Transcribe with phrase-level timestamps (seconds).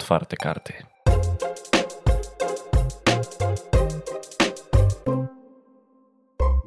[0.00, 0.72] Otwarte karty.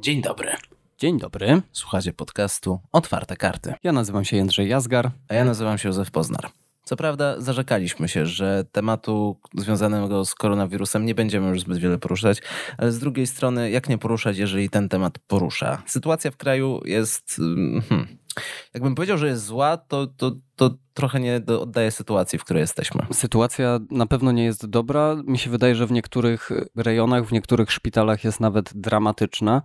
[0.00, 0.48] Dzień dobry.
[0.98, 1.62] Dzień dobry.
[1.72, 3.74] Słuchacie podcastu Otwarte Karty.
[3.82, 5.10] Ja nazywam się Jędrzej Jazgar.
[5.28, 6.50] A ja nazywam się Józef Poznar.
[6.84, 12.42] Co prawda zarzekaliśmy się, że tematu związanego z koronawirusem nie będziemy już zbyt wiele poruszać,
[12.78, 15.82] ale z drugiej strony jak nie poruszać, jeżeli ten temat porusza?
[15.86, 17.36] Sytuacja w kraju jest...
[17.36, 18.18] Hmm,
[18.74, 23.06] jakbym powiedział, że jest zła, to, to, to trochę nie oddaje sytuacji, w której jesteśmy.
[23.12, 25.16] Sytuacja na pewno nie jest dobra.
[25.26, 29.62] Mi się wydaje, że w niektórych rejonach, w niektórych szpitalach jest nawet dramatyczna.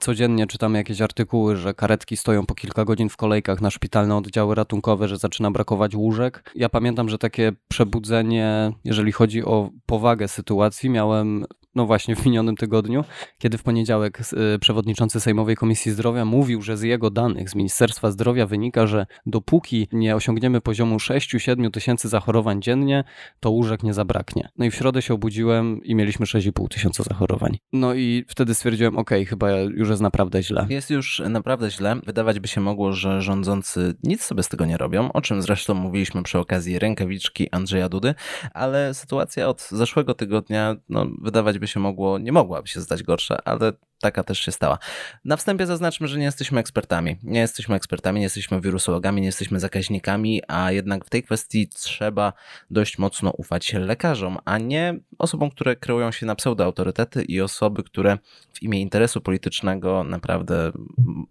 [0.00, 4.54] Codziennie czytamy jakieś artykuły, że karetki stoją po kilka godzin w kolejkach na szpitalne oddziały
[4.54, 6.52] ratunkowe, że zaczyna brakować łóżek.
[6.54, 12.56] Ja pamiętam, że takie przebudzenie, jeżeli chodzi o powagę sytuacji, miałem no właśnie w minionym
[12.56, 13.04] tygodniu,
[13.38, 14.20] kiedy w poniedziałek
[14.54, 19.06] y, przewodniczący Sejmowej Komisji Zdrowia mówił, że z jego danych z Ministerstwa Zdrowia wynika, że
[19.26, 23.04] dopóki nie osiągniemy poziomu 6-7 tysięcy zachorowań dziennie,
[23.40, 24.48] to łóżek nie zabraknie.
[24.58, 27.58] No i w środę się obudziłem i mieliśmy 6,5 tysiąca zachorowań.
[27.72, 30.66] No i wtedy stwierdziłem, ok, chyba już jest naprawdę źle.
[30.70, 32.00] Jest już naprawdę źle.
[32.06, 35.74] Wydawać by się mogło, że rządzący nic sobie z tego nie robią, o czym zresztą
[35.74, 38.14] mówiliśmy przy okazji rękawiczki Andrzeja Dudy,
[38.54, 43.02] ale sytuacja od zeszłego tygodnia, no wydawać by by się mogło, nie mogłaby się zdać
[43.02, 44.78] gorsza, ale taka też się stała.
[45.24, 47.16] Na wstępie zaznaczmy, że nie jesteśmy ekspertami.
[47.22, 52.32] Nie jesteśmy ekspertami, nie jesteśmy wirusologami, nie jesteśmy zakaźnikami, a jednak w tej kwestii trzeba
[52.70, 58.18] dość mocno ufać lekarzom, a nie osobom, które kreują się na pseudoautorytety i osoby, które
[58.52, 60.72] w imię interesu politycznego naprawdę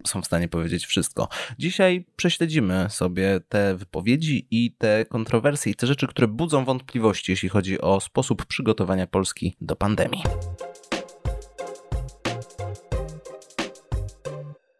[0.07, 1.27] są w stanie powiedzieć wszystko.
[1.59, 7.49] Dzisiaj prześledzimy sobie te wypowiedzi i te kontrowersje i te rzeczy, które budzą wątpliwości, jeśli
[7.49, 10.22] chodzi o sposób przygotowania Polski do pandemii.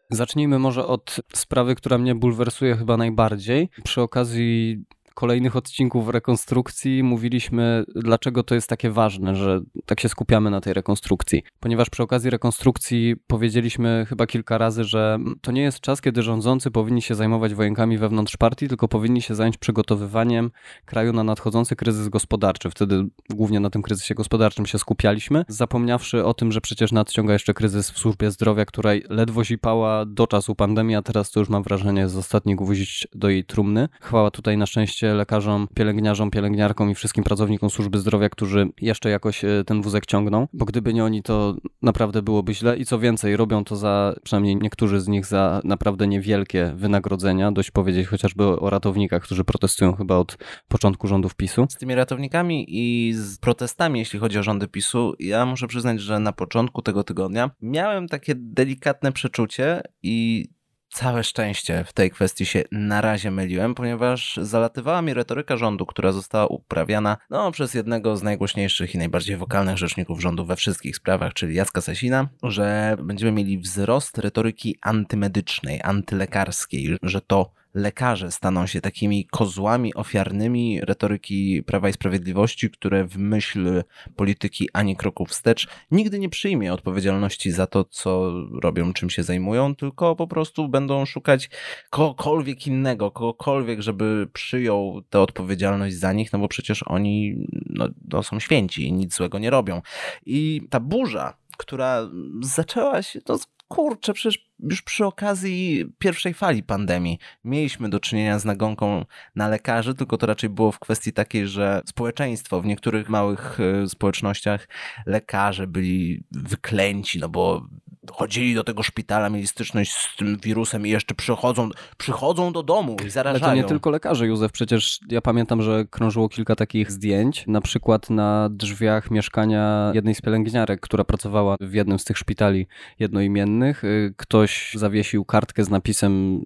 [0.10, 3.70] Zacznijmy może od sprawy, która mnie bulwersuje chyba najbardziej.
[3.84, 10.50] Przy okazji kolejnych odcinków rekonstrukcji mówiliśmy, dlaczego to jest takie ważne, że tak się skupiamy
[10.50, 11.44] na tej rekonstrukcji.
[11.60, 16.72] Ponieważ przy okazji rekonstrukcji powiedzieliśmy chyba kilka razy, że to nie jest czas, kiedy rządzący
[16.72, 20.52] powinni się zajmować wojenkami wewnątrz partii, tylko powinni się zająć przygotowywaniem
[20.86, 22.70] kraju na nadchodzący kryzys gospodarczy.
[22.70, 27.54] Wtedy głównie na tym kryzysie gospodarczym się skupialiśmy, zapomniawszy o tym, że przecież nadciąga jeszcze
[27.54, 31.64] kryzys w służbie zdrowia, której ledwo zipała do czasu pandemii, a teraz to już mam
[31.64, 33.90] wrażenie z ostatnich guzić do jej trumny.
[34.02, 39.46] Chwała tutaj na szczęście lekarzom, pielęgniarzom, pielęgniarkom i wszystkim pracownikom służby zdrowia, którzy jeszcze jakoś
[39.46, 43.38] e, ten wózek ciągną, bo gdyby nie oni, to naprawdę byłoby źle i co więcej,
[43.38, 47.52] robią to za, przynajmniej niektórzy z nich, za naprawdę niewielkie wynagrodzenia.
[47.52, 50.38] Dość powiedzieć chociażby o ratownikach, którzy protestują chyba od
[50.68, 51.66] początku rządów PiSu.
[51.70, 56.20] Z tymi ratownikami i z protestami, jeśli chodzi o rządy PiSu, ja muszę przyznać, że
[56.20, 60.46] na początku tego tygodnia miałem takie delikatne przeczucie i
[60.94, 66.12] całe szczęście w tej kwestii się na razie myliłem, ponieważ zalatywała mi retoryka rządu, która
[66.12, 71.34] została uprawiana no, przez jednego z najgłośniejszych i najbardziej wokalnych rzeczników rządu we wszystkich sprawach,
[71.34, 78.82] czyli Jacka Sasina, że będziemy mieli wzrost retoryki antymedycznej, antylekarskiej, że to lekarze staną się
[78.82, 83.84] takimi kozłami ofiarnymi retoryki Prawa i Sprawiedliwości, które w myśl
[84.16, 89.76] polityki ani kroku wstecz nigdy nie przyjmie odpowiedzialności za to, co robią, czym się zajmują,
[89.76, 91.50] tylko po prostu będą szukać
[91.90, 98.24] kogokolwiek innego, kogokolwiek, żeby przyjął tę odpowiedzialność za nich, no bo przecież oni no, no
[98.24, 99.82] są święci i nic złego nie robią.
[100.26, 102.10] I ta burza, która
[102.42, 103.38] zaczęła się no,
[103.76, 109.96] kurczę, przecież już przy okazji pierwszej fali pandemii mieliśmy do czynienia z nagonką na lekarzy,
[109.96, 114.68] tylko to raczej było w kwestii takiej, że społeczeństwo w niektórych małych e, społecznościach
[115.06, 117.68] lekarze byli wyklęci, no bo
[118.12, 122.98] chodzili do tego szpitala, mieli styczność z tym wirusem i jeszcze przychodzą, przychodzą do domu
[123.08, 123.46] i zarażają.
[123.46, 124.52] Ale to nie tylko lekarze, Józef.
[124.52, 130.22] Przecież ja pamiętam, że krążyło kilka takich zdjęć, na przykład na drzwiach mieszkania jednej z
[130.22, 132.68] pielęgniarek, która pracowała w jednym z tych szpitali
[133.00, 133.84] jednoimiennych.
[133.84, 136.42] Y, ktoś zawiesił kartkę z napisem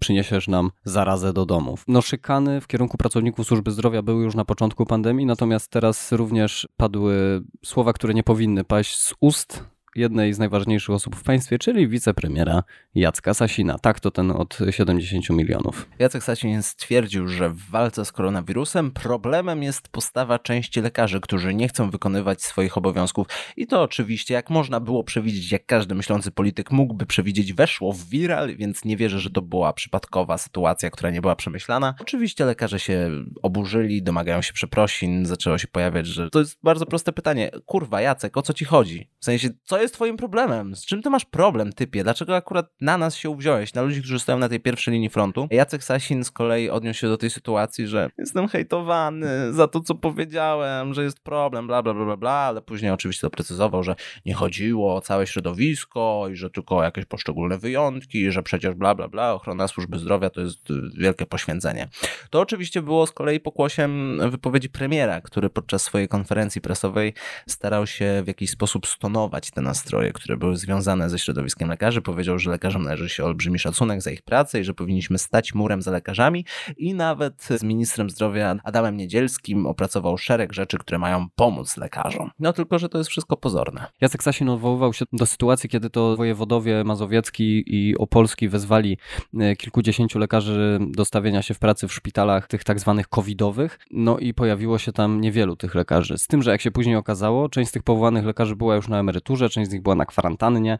[0.00, 1.84] przyniesiesz nam zarazę do domów.
[1.88, 6.68] No szykany w kierunku pracowników służby zdrowia były już na początku pandemii, natomiast teraz również
[6.76, 9.64] padły słowa, które nie powinny paść z ust
[9.96, 12.62] jednej z najważniejszych osób w państwie, czyli wicepremiera
[12.94, 13.78] Jacka Sasina.
[13.78, 15.88] Tak to ten od 70 milionów.
[15.98, 21.68] Jacek Sasin stwierdził, że w walce z koronawirusem problemem jest postawa części lekarzy, którzy nie
[21.68, 23.26] chcą wykonywać swoich obowiązków.
[23.56, 28.08] I to oczywiście, jak można było przewidzieć, jak każdy myślący polityk mógłby przewidzieć, weszło w
[28.08, 31.94] viral, więc nie wierzę, że to była przypadkowa sytuacja, która nie była przemyślana.
[32.00, 33.10] Oczywiście lekarze się
[33.42, 37.50] oburzyli, domagają się przeprosin, zaczęło się pojawiać, że to jest bardzo proste pytanie.
[37.66, 39.10] Kurwa, Jacek, o co ci chodzi?
[39.18, 40.76] W sensie, co jest twoim problemem?
[40.76, 42.02] Z czym ty masz problem, typie?
[42.04, 45.48] Dlaczego akurat na nas się uwziąłeś, na ludzi, którzy stoją na tej pierwszej linii frontu?
[45.50, 49.94] Jacek Sasin z kolei odniósł się do tej sytuacji, że jestem hejtowany za to, co
[49.94, 53.94] powiedziałem, że jest problem, bla, bla, bla, bla, bla, ale później oczywiście doprecyzował, że
[54.26, 58.94] nie chodziło o całe środowisko i że tylko o jakieś poszczególne wyjątki, że przecież bla,
[58.94, 60.68] bla, bla, ochrona służby zdrowia to jest
[60.98, 61.88] wielkie poświęcenie.
[62.30, 67.14] To oczywiście było z kolei pokłosiem wypowiedzi premiera, który podczas swojej konferencji prasowej
[67.48, 72.02] starał się w jakiś sposób stonować te nastroje, które były związane ze środowiskiem lekarzy.
[72.02, 75.82] Powiedział, że lekarzom należy się olbrzymi szacunek za ich pracę i że powinniśmy stać murem
[75.82, 76.44] za lekarzami
[76.76, 82.30] i nawet z ministrem zdrowia Adamem Niedzielskim opracował szereg rzeczy, które mają pomóc lekarzom.
[82.38, 83.86] No tylko, że to jest wszystko pozorne.
[84.00, 88.98] Jacek Sasin odwoływał się do sytuacji, kiedy to wojewodowie mazowiecki i opolski wezwali
[89.40, 94.18] e, kilkudziesięciu lekarzy do stawienia się w pracy w szpitalach tych tak zwanych covidowych, no
[94.18, 96.18] i pojawiło się tam niewielu tych lekarzy.
[96.18, 99.00] Z tym, że jak się później okazało, część z tych powołanych lekarzy była już na
[99.00, 100.78] emeryturze, część z nich była na kwarantannie,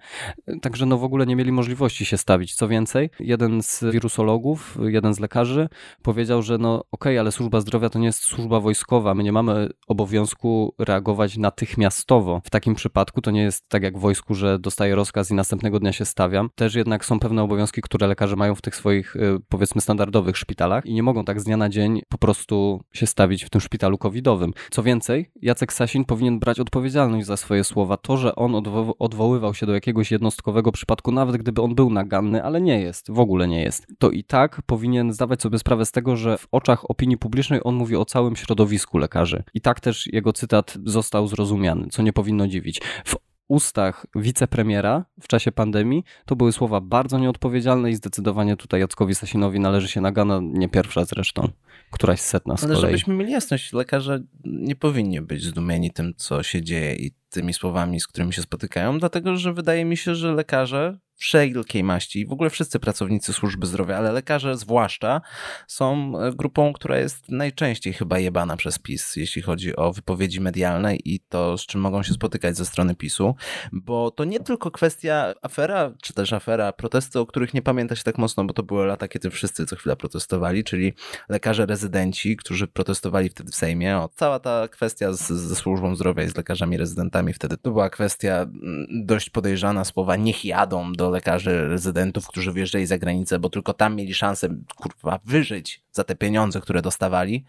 [0.63, 2.55] także no w ogóle nie mieli możliwości się stawić.
[2.55, 5.69] Co więcej, jeden z wirusologów, jeden z lekarzy
[6.03, 9.33] powiedział, że no okej, okay, ale służba zdrowia to nie jest służba wojskowa, my nie
[9.33, 12.41] mamy obowiązku reagować natychmiastowo.
[12.45, 15.81] W takim przypadku to nie jest tak jak w wojsku, że dostaję rozkaz i następnego
[15.81, 16.51] dnia się stawiam.
[16.55, 20.87] Też jednak są pewne obowiązki, które lekarze mają w tych swoich y, powiedzmy standardowych szpitalach
[20.87, 23.99] i nie mogą tak z dnia na dzień po prostu się stawić w tym szpitalu
[23.99, 24.53] covidowym.
[24.71, 27.97] Co więcej, Jacek Sasin powinien brać odpowiedzialność za swoje słowa.
[27.97, 32.45] To, że on odwo odwoływał się do jakiegoś jednostkowego przypadku, nawet gdyby on był naganny,
[32.45, 35.93] ale nie jest, w ogóle nie jest, to i tak powinien zdawać sobie sprawę z
[35.93, 39.43] tego, że w oczach opinii publicznej on mówi o całym środowisku lekarzy.
[39.55, 42.81] I tak też jego cytat został zrozumiany, co nie powinno dziwić.
[43.05, 43.17] W
[43.49, 49.61] ustach wicepremiera w czasie pandemii to były słowa bardzo nieodpowiedzialne i zdecydowanie tutaj Jackowi Sasinowi
[49.61, 51.49] należy się nagana, nie pierwsza zresztą,
[51.93, 52.91] któraś setna z Ale kolei.
[52.91, 58.01] żebyśmy mieli jasność, lekarze nie powinni być zdumieni tym, co się dzieje i tymi słowami,
[58.01, 62.51] z którymi się spotykają, dlatego że wydaje mi się, że lekarze wszelkiej maści w ogóle
[62.51, 65.21] wszyscy pracownicy służby zdrowia, ale lekarze zwłaszcza
[65.67, 70.97] są e, grupą, która jest najczęściej chyba jebana przez PiS, jeśli chodzi o wypowiedzi medialne
[70.97, 73.35] i to, z czym mogą się spotykać ze strony PiSu,
[73.73, 78.03] bo to nie tylko kwestia afera, czy też afera protesty, o których nie pamięta się
[78.03, 80.93] tak mocno, bo to były lata, kiedy wszyscy co chwila protestowali, czyli
[81.29, 83.97] lekarze rezydenci, którzy protestowali wtedy w Sejmie.
[83.97, 87.91] O, cała ta kwestia z, ze służbą zdrowia i z lekarzami rezydentami wtedy to była
[87.91, 93.51] kwestia mm, dość podejrzana, słowa niech jadą do lekarzy rezydentów, którzy wyjeżdżali za granicę, bo
[93.51, 97.45] tylko tam mieli szansę kurwa wyżyć za te pieniądze, które dostawali,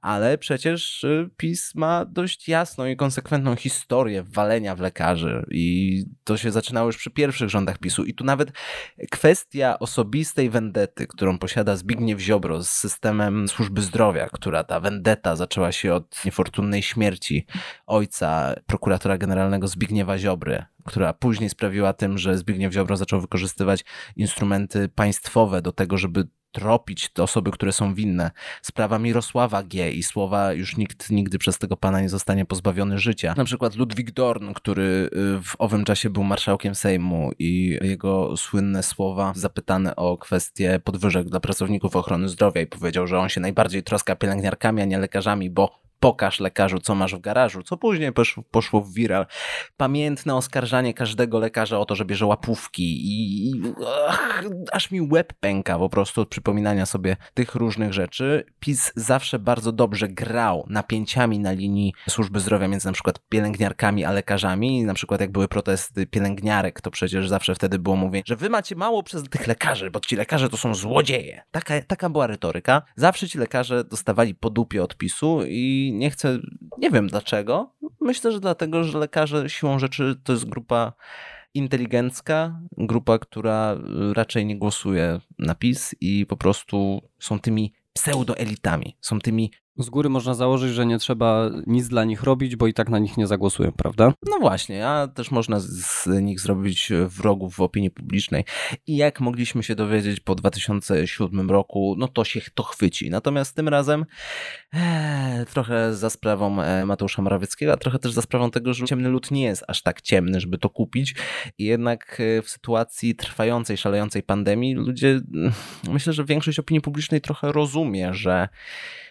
[0.00, 6.36] ale przecież y, PiS ma dość jasną i konsekwentną historię walenia w lekarzy i to
[6.36, 8.04] się zaczynało już przy pierwszych rządach PiSu.
[8.04, 8.52] I tu nawet
[9.10, 15.72] kwestia osobistej wendety, którą posiada Zbigniew Ziobro z systemem służby zdrowia, która ta vendetta zaczęła
[15.72, 17.46] się od niefortunnej śmierci
[17.86, 23.84] ojca prokuratora generalnego Zbigniewa Ziobry, która później sprawiła tym, że Zbigniew Ziobro zaczął wykorzystywać
[24.16, 28.30] instrumenty państwowe do tego, żeby tropić te osoby, które są winne.
[28.62, 29.92] Sprawa Mirosława G.
[29.92, 33.34] i słowa już nikt nigdy przez tego pana nie zostanie pozbawiony życia.
[33.36, 35.08] Na przykład Ludwik Dorn, który y,
[35.42, 41.40] w owym czasie był marszałkiem Sejmu i jego słynne słowa zapytane o kwestie podwyżek dla
[41.40, 45.81] pracowników ochrony zdrowia i powiedział, że on się najbardziej troska pielęgniarkami, a nie lekarzami, bo
[46.02, 48.12] pokaż lekarzu, co masz w garażu, co później
[48.50, 49.26] poszło, w viral.
[49.76, 53.52] Pamiętne oskarżanie każdego lekarza o to, że bierze łapówki i,
[54.08, 58.44] ach, aż mi łeb pęka po prostu od przypominania sobie tych różnych rzeczy.
[58.60, 64.12] PiS zawsze bardzo dobrze grał napięciami na linii służby zdrowia między na przykład pielęgniarkami a
[64.12, 64.84] lekarzami.
[64.84, 68.76] Na przykład jak były protesty pielęgniarek, to przecież zawsze wtedy było mówienie, że wy macie
[68.76, 71.42] mało przez tych lekarzy, bo ci lekarze to są złodzieje.
[71.50, 72.82] Taka, taka była retoryka.
[72.96, 75.40] Zawsze ci lekarze dostawali po dupie od PiSu
[75.92, 76.38] nie chcę,
[76.78, 77.72] nie wiem dlaczego.
[78.00, 80.92] Myślę, że dlatego, że lekarze siłą rzeczy to jest grupa
[81.54, 83.76] inteligencka, grupa, która
[84.12, 90.08] raczej nie głosuje na PiS i po prostu są tymi pseudoelitami, są tymi z góry
[90.08, 93.26] można założyć, że nie trzeba nic dla nich robić, bo i tak na nich nie
[93.26, 94.12] zagłosują, prawda?
[94.30, 98.44] No właśnie, a też można z nich zrobić wrogów w opinii publicznej.
[98.86, 103.10] I jak mogliśmy się dowiedzieć po 2007 roku, no to się to chwyci.
[103.10, 104.04] Natomiast tym razem
[104.72, 109.08] ee, trochę za sprawą e, Mateusza Morawieckiego, a trochę też za sprawą tego, że ciemny
[109.08, 111.14] lud nie jest aż tak ciemny, żeby to kupić.
[111.58, 115.20] I jednak e, w sytuacji trwającej, szalejącej pandemii ludzie,
[115.90, 118.48] myślę, że większość opinii publicznej trochę rozumie, że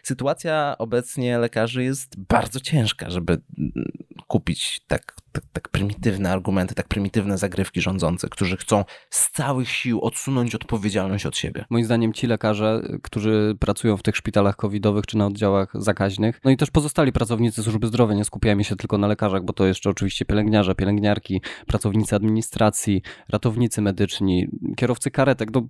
[0.04, 3.42] sytuacja obecnie lekarzy jest bardzo ciężka, żeby
[4.28, 10.02] kupić tak tak, tak prymitywne argumenty, tak prymitywne zagrywki rządzące, którzy chcą z całych sił
[10.02, 11.66] odsunąć odpowiedzialność od siebie.
[11.70, 16.52] Moim zdaniem ci lekarze, którzy pracują w tych szpitalach covidowych czy na oddziałach zakaźnych, no
[16.52, 19.90] i też pozostali pracownicy służby zdrowia, nie skupiajmy się tylko na lekarzach, bo to jeszcze
[19.90, 25.68] oczywiście pielęgniarze, pielęgniarki, pracownicy administracji, ratownicy medyczni, kierowcy karetek, no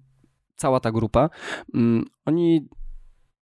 [0.56, 1.30] cała ta grupa,
[1.74, 2.68] mm, oni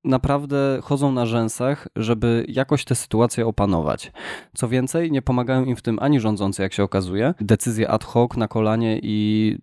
[0.04, 4.12] naprawdę chodzą na rzęsach, żeby jakoś tę sytuację opanować.
[4.56, 7.34] Co więcej, nie pomagają im w tym ani rządzący, jak się okazuje.
[7.42, 9.58] Decyzje ad hoc na kolanie i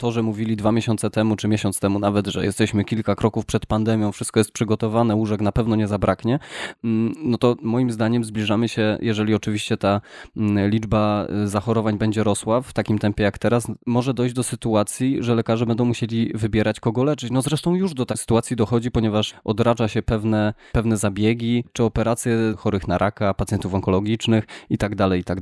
[0.00, 3.66] to, że mówili dwa miesiące temu, czy miesiąc temu nawet, że jesteśmy kilka kroków przed
[3.66, 6.38] pandemią, wszystko jest przygotowane, łóżek na pewno nie zabraknie,
[6.84, 10.00] mm, no to moim zdaniem zbliżamy się, jeżeli oczywiście ta
[10.36, 15.16] mm, liczba y, zachorowań będzie rosła w takim tempie jak teraz, może dojść do sytuacji,
[15.20, 17.30] że lekarze będą musieli wybierać, kogo leczyć.
[17.30, 22.54] No zresztą już do takiej sytuacji dochodzi, ponieważ odracza się pewne, pewne zabiegi, czy operacje
[22.56, 25.40] chorych na raka, pacjentów onkologicznych i tak dalej, i tak.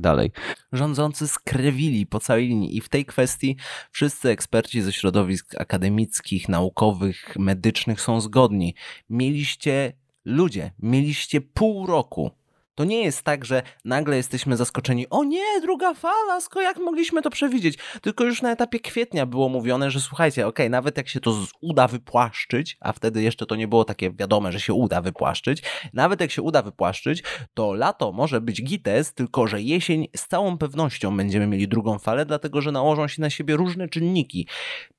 [0.71, 3.57] Rządzący skrewili po całej linii i w tej kwestii
[3.91, 8.75] wszyscy eksperci eksperci ze środowisk akademickich, naukowych, medycznych są zgodni.
[9.09, 9.93] Mieliście
[10.25, 12.31] ludzie, mieliście pół roku
[12.79, 17.21] to nie jest tak, że nagle jesteśmy zaskoczeni, o nie, druga fala, sko jak mogliśmy
[17.21, 17.77] to przewidzieć?
[18.01, 21.37] Tylko już na etapie kwietnia było mówione, że słuchajcie, okej, okay, nawet jak się to
[21.61, 26.21] uda wypłaszczyć, a wtedy jeszcze to nie było takie wiadome, że się uda wypłaszczyć, nawet
[26.21, 31.17] jak się uda wypłaszczyć, to lato może być gites, tylko że jesień z całą pewnością
[31.17, 34.47] będziemy mieli drugą falę, dlatego że nałożą się na siebie różne czynniki.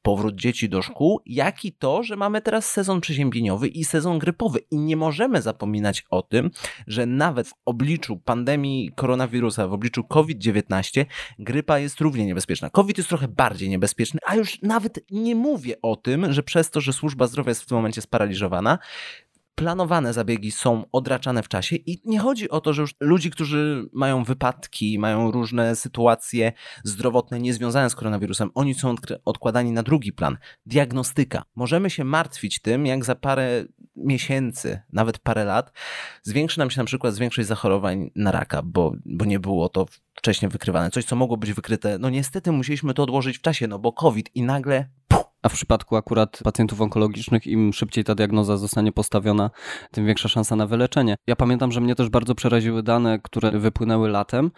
[0.03, 4.59] Powrót dzieci do szkół, jak i to, że mamy teraz sezon przeziębieniowy i sezon grypowy
[4.71, 6.51] i nie możemy zapominać o tym,
[6.87, 11.05] że nawet w obliczu pandemii koronawirusa, w obliczu COVID-19,
[11.39, 12.71] grypa jest równie niebezpieczna.
[12.71, 16.81] COVID jest trochę bardziej niebezpieczny, a już nawet nie mówię o tym, że przez to,
[16.81, 18.79] że służba zdrowia jest w tym momencie sparaliżowana,
[19.61, 23.89] planowane zabiegi są odraczane w czasie i nie chodzi o to, że już ludzi, którzy
[23.93, 26.53] mają wypadki, mają różne sytuacje
[26.85, 30.37] zdrowotne niezwiązane z koronawirusem, oni są odkładani na drugi plan.
[30.67, 31.43] Diagnostyka.
[31.57, 33.65] Możemy się martwić tym, jak za parę
[33.97, 35.73] miesięcy, nawet parę lat,
[36.23, 40.51] zwiększy nam się na przykład zwiększyć zachorowań na raka, bo, bo nie było to wcześniej
[40.51, 40.91] wykrywane.
[40.91, 44.31] Coś, co mogło być wykryte, no niestety musieliśmy to odłożyć w czasie, no bo COVID
[44.35, 44.89] i nagle
[45.43, 49.51] a w przypadku akurat pacjentów onkologicznych, im szybciej ta diagnoza zostanie postawiona,
[49.91, 51.17] tym większa szansa na wyleczenie.
[51.27, 54.51] Ja pamiętam, że mnie też bardzo przeraziły dane, które wypłynęły latem,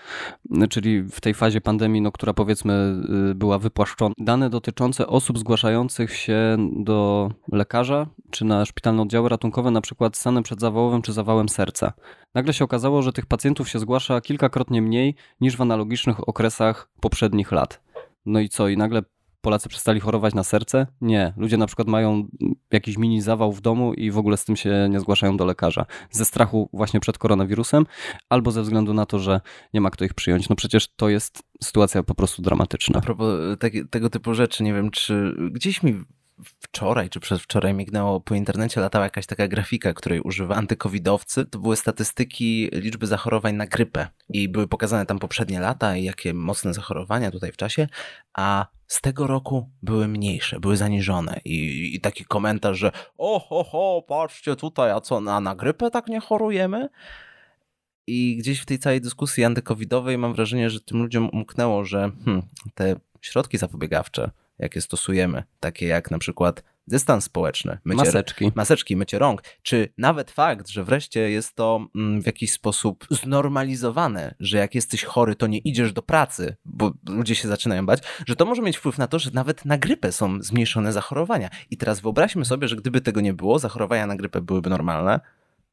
[0.70, 4.14] czyli w tej fazie pandemii, no, która powiedzmy y, była wypłaszczona.
[4.18, 10.42] Dane dotyczące osób zgłaszających się do lekarza czy na szpitalne oddziały ratunkowe, na przykład stanem
[10.42, 11.92] przedzawałowym czy zawałem serca.
[12.34, 17.52] Nagle się okazało, że tych pacjentów się zgłasza kilkakrotnie mniej niż w analogicznych okresach poprzednich
[17.52, 17.80] lat.
[18.26, 18.68] No i co?
[18.68, 19.02] I nagle
[19.42, 20.86] Polacy przestali chorować na serce?
[21.00, 21.32] Nie.
[21.36, 22.28] Ludzie na przykład mają
[22.70, 25.86] jakiś mini zawał w domu i w ogóle z tym się nie zgłaszają do lekarza.
[26.10, 27.86] Ze strachu właśnie przed koronawirusem,
[28.28, 29.40] albo ze względu na to, że
[29.74, 30.48] nie ma kto ich przyjąć.
[30.48, 32.98] No przecież to jest sytuacja po prostu dramatyczna.
[32.98, 33.40] A propos
[33.90, 36.04] tego typu rzeczy, nie wiem, czy gdzieś mi
[36.60, 41.44] wczoraj czy przedwczoraj mignęło po internecie, latała jakaś taka grafika, której używa antykowidowcy.
[41.44, 46.34] To były statystyki liczby zachorowań na grypę i były pokazane tam poprzednie lata i jakie
[46.34, 47.88] mocne zachorowania tutaj w czasie,
[48.34, 53.64] a z tego roku były mniejsze, były zaniżone i, i taki komentarz, że o ho,
[53.64, 56.88] ho, patrzcie tutaj, a co, na, na grypę tak nie chorujemy?
[58.06, 62.42] I gdzieś w tej całej dyskusji antykowidowej mam wrażenie, że tym ludziom umknęło, że hmm,
[62.74, 68.52] te środki zapobiegawcze, jakie stosujemy, takie jak na przykład dystans społeczny, mycie, maseczki.
[68.54, 74.34] maseczki, mycie rąk, czy nawet fakt, że wreszcie jest to mm, w jakiś sposób znormalizowane,
[74.40, 78.36] że jak jesteś chory, to nie idziesz do pracy, bo ludzie się zaczynają bać, że
[78.36, 81.50] to może mieć wpływ na to, że nawet na grypę są zmniejszone zachorowania.
[81.70, 85.20] I teraz wyobraźmy sobie, że gdyby tego nie było, zachorowania na grypę byłyby normalne,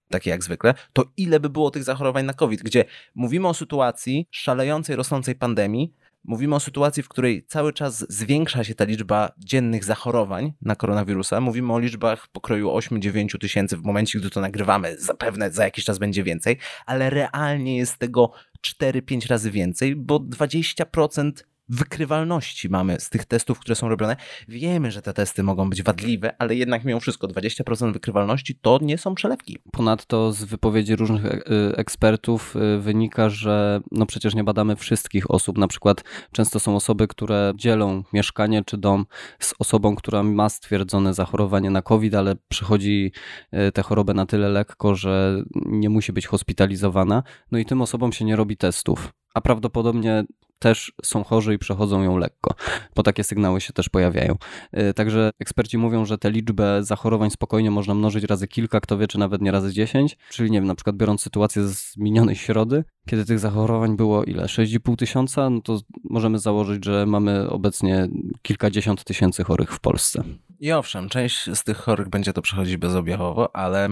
[0.09, 2.85] takie jak zwykle, to ile by było tych zachorowań na COVID, gdzie
[3.15, 8.75] mówimy o sytuacji szalejącej, rosnącej pandemii, Mówimy o sytuacji, w której cały czas zwiększa się
[8.75, 11.41] ta liczba dziennych zachorowań na koronawirusa.
[11.41, 14.95] Mówimy o liczbach pokroju 8-9 tysięcy w momencie, gdy to nagrywamy.
[14.99, 18.31] Zapewne za jakiś czas będzie więcej, ale realnie jest tego
[18.67, 21.31] 4-5 razy więcej, bo 20%
[21.69, 24.15] wykrywalności mamy z tych testów, które są robione.
[24.47, 28.97] Wiemy, że te testy mogą być wadliwe, ale jednak mimo wszystko 20% wykrywalności to nie
[28.97, 29.57] są przelewki.
[29.71, 31.41] Ponadto z wypowiedzi różnych e,
[31.77, 35.57] ekspertów e, wynika, że no przecież nie badamy wszystkich osób.
[35.57, 39.05] Na przykład często są osoby, które dzielą mieszkanie czy dom
[39.39, 43.11] z osobą, która ma stwierdzone zachorowanie na COVID, ale przychodzi
[43.51, 47.23] e, tę chorobę na tyle lekko, że nie musi być hospitalizowana.
[47.51, 49.13] No i tym osobom się nie robi testów.
[49.33, 50.23] A prawdopodobnie
[50.59, 52.53] też są chorzy i przechodzą ją lekko,
[52.95, 54.35] bo takie sygnały się też pojawiają.
[54.77, 59.07] Y, także eksperci mówią, że tę liczbę zachorowań spokojnie można mnożyć razy kilka, kto wie,
[59.07, 62.83] czy nawet nie razy dziesięć, czyli nie wiem, na przykład biorąc sytuację z minionej środy,
[63.07, 64.43] kiedy tych zachorowań było ile?
[64.43, 68.07] 6,5 tysiąca, no to możemy założyć, że mamy obecnie
[68.41, 70.23] kilkadziesiąt tysięcy chorych w Polsce.
[70.59, 73.89] I owszem, część z tych chorych będzie to przechodzić bezobjawowo, ale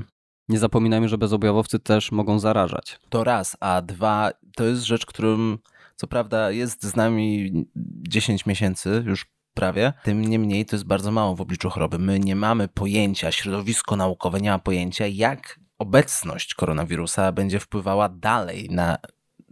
[0.49, 2.99] nie zapominajmy, że bezobjawowcy też mogą zarażać.
[3.09, 5.57] To raz, a dwa, to jest rzecz, którym
[5.97, 7.51] co prawda jest z nami
[8.09, 11.99] 10 miesięcy już prawie, tym niemniej to jest bardzo mało w obliczu choroby.
[11.99, 18.67] My nie mamy pojęcia, środowisko naukowe nie ma pojęcia, jak obecność koronawirusa będzie wpływała dalej
[18.71, 18.97] na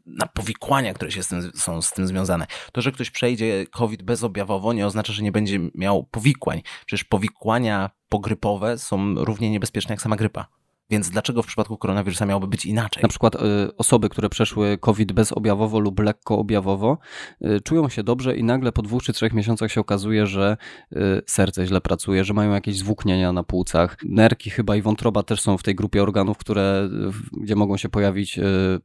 [0.06, 2.48] na powikłania, które się z tym, są z tym związane.
[2.72, 6.62] To, że ktoś przejdzie COVID bezobjawowo, nie oznacza, że nie będzie miał powikłań.
[6.86, 10.48] Przecież powikłania pogrypowe są równie niebezpieczne jak sama grypa.
[10.90, 13.04] Więc dlaczego w przypadku koronawirusa miałoby być inaczej?
[13.04, 13.40] Na przykład y,
[13.78, 16.98] osoby, które przeszły COVID bezobjawowo lub lekko objawowo,
[17.46, 20.58] y, czują się dobrze i nagle po dwóch czy trzech miesiącach się okazuje, że
[20.92, 23.98] y, serce źle pracuje, że mają jakieś zwłóknienia na płucach.
[24.06, 26.90] Nerki chyba i wątroba też są w tej grupie organów, które,
[27.32, 28.40] gdzie mogą się pojawić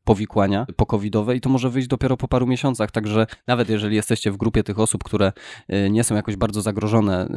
[0.05, 2.91] powikłania pokowidowe i to może wyjść dopiero po paru miesiącach.
[2.91, 5.33] Także nawet jeżeli jesteście w grupie tych osób, które
[5.91, 7.29] nie są jakoś bardzo zagrożone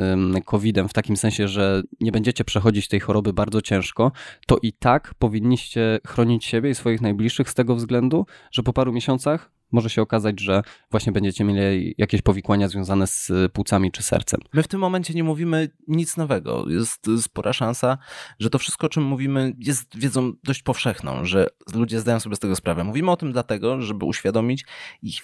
[0.46, 4.12] COVID-em, w takim sensie, że nie będziecie przechodzić tej choroby bardzo ciężko,
[4.48, 8.74] to to i tak powinniście chronić siebie i swoich najbliższych z tego względu, że po
[8.74, 14.04] paru miesiącach może się okazać, że właśnie będziecie mieli jakieś powikłania związane z płucami czy
[14.04, 14.40] sercem.
[14.54, 16.66] My w tym momencie nie mówimy nic nowego.
[16.70, 17.98] Jest spora szansa,
[18.40, 22.40] że to wszystko, o czym mówimy, jest wiedzą dość powszechną, że ludzie zdają sobie z
[22.40, 22.84] tego sprawę.
[22.84, 24.66] Mówimy o tym dlatego, żeby uświadomić,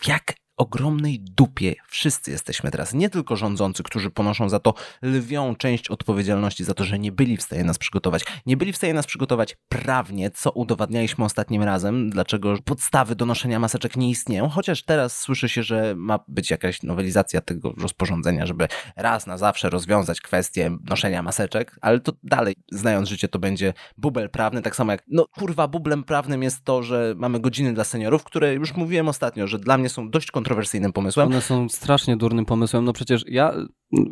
[0.08, 2.94] jak ogromnej dupie wszyscy jesteśmy teraz.
[2.94, 7.38] Nie tylko rządzący, którzy ponoszą za to lwią część odpowiedzialności za to, że nie byli
[7.38, 8.24] w stanie nas przygotować.
[8.46, 13.60] Nie byli w stanie nas przygotować prawnie, co udowadnialiśmy ostatnim razem, dlaczego podstawy do noszenia
[13.60, 18.68] maseczek nie istnieją, chociaż teraz słyszy się, że ma być jakaś nowelizacja tego rozporządzenia, żeby
[18.96, 24.30] raz na zawsze rozwiązać kwestię noszenia maseczek, ale to dalej, znając życie, to będzie bubel
[24.30, 28.24] prawny, tak samo jak, no kurwa, bublem prawnym jest to, że mamy godziny dla seniorów,
[28.24, 31.28] które już mówiłem ostatnio, że dla mnie są dość kontrowersyjne kontrowersyjnym pomysłem.
[31.28, 32.86] One są strasznie durnym pomysłem.
[32.86, 33.54] No przecież ja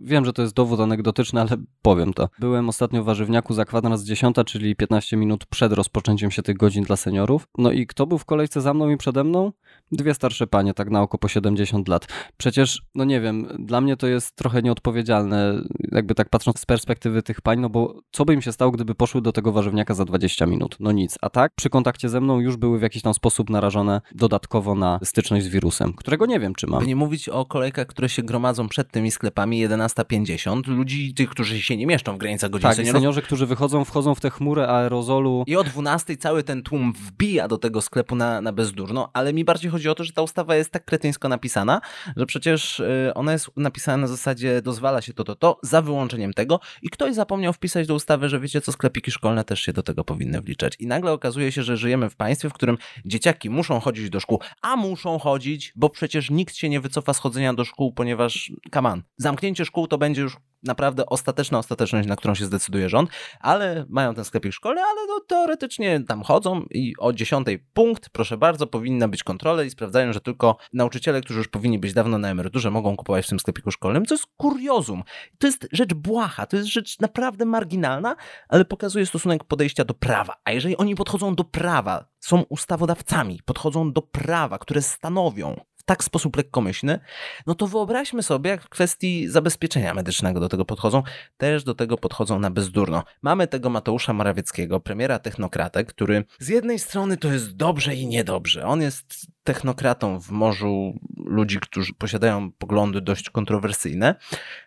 [0.03, 1.49] wiem, że to jest dowód anegdotyczny, ale
[1.81, 2.29] powiem to.
[2.39, 6.83] Byłem ostatnio w warzywniaku za kwadrans 10, czyli 15 minut przed rozpoczęciem się tych godzin
[6.83, 7.47] dla seniorów.
[7.57, 9.51] No i kto był w kolejce za mną i przede mną?
[9.91, 12.07] Dwie starsze panie, tak na oko po 70 lat.
[12.37, 15.61] Przecież, no nie wiem, dla mnie to jest trochę nieodpowiedzialne,
[15.91, 18.95] jakby tak patrząc z perspektywy tych pań, no bo co by im się stało, gdyby
[18.95, 20.77] poszły do tego warzywniaka za 20 minut?
[20.79, 21.15] No nic.
[21.21, 24.99] A tak, przy kontakcie ze mną już były w jakiś tam sposób narażone dodatkowo na
[25.03, 26.79] styczność z wirusem, którego nie wiem, czy mam.
[26.79, 31.61] By nie mówić o kolejkach, które się gromadzą przed tymi sklepami 11.50, ludzi, tych, którzy
[31.61, 32.99] się nie mieszczą w granicach godzin tak, seniorów.
[33.01, 35.43] seniorzy, którzy wychodzą, wchodzą w tę chmurę aerozolu.
[35.47, 39.45] I o 12 cały ten tłum wbija do tego sklepu na, na bezdurno, ale mi
[39.45, 41.81] bardziej chodzi o to, że ta ustawa jest tak kretyńsko napisana,
[42.15, 46.33] że przecież y, ona jest napisana na zasadzie dozwala się to, to, to, za wyłączeniem
[46.33, 49.83] tego i ktoś zapomniał wpisać do ustawy, że wiecie co, sklepiki szkolne też się do
[49.83, 50.75] tego powinny wliczać.
[50.79, 54.39] I nagle okazuje się, że żyjemy w państwie, w którym dzieciaki muszą chodzić do szkół,
[54.61, 58.89] a muszą chodzić, bo przecież nikt się nie wycofa z chodzenia do szkół, ponieważ, come
[58.89, 63.85] on, zamknięcie szkół to będzie już naprawdę ostateczna ostateczność, na którą się zdecyduje rząd, ale
[63.89, 68.67] mają ten sklepik szkolny, ale no, teoretycznie tam chodzą i o 10 punkt, proszę bardzo,
[68.67, 72.71] powinna być kontrola i sprawdzają, że tylko nauczyciele, którzy już powinni być dawno na emeryturze,
[72.71, 75.03] mogą kupować w tym sklepiku szkolnym, co jest kuriozum.
[75.37, 78.15] To jest rzecz błaha, to jest rzecz naprawdę marginalna,
[78.49, 80.33] ale pokazuje stosunek podejścia do prawa.
[80.45, 86.37] A jeżeli oni podchodzą do prawa, są ustawodawcami, podchodzą do prawa, które stanowią tak sposób
[86.37, 86.99] lekkomyślny,
[87.45, 91.03] no to wyobraźmy sobie, jak w kwestii zabezpieczenia medycznego do tego podchodzą,
[91.37, 93.03] też do tego podchodzą na bezdurno.
[93.21, 98.65] Mamy tego Mateusza Morawieckiego, premiera technokratę, który z jednej strony to jest dobrze i niedobrze.
[98.65, 104.15] On jest technokratą w morzu ludzi, którzy posiadają poglądy dość kontrowersyjne,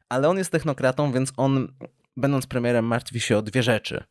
[0.08, 1.74] ale on jest technokratą, więc on,
[2.16, 4.04] będąc premierem, martwi się o dwie rzeczy.